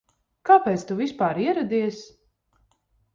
[0.49, 1.99] Kāpēc tu vispār ieradies?